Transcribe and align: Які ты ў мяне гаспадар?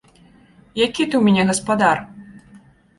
Які 0.85 0.97
ты 1.09 1.13
ў 1.19 1.21
мяне 1.27 1.43
гаспадар? 1.53 1.97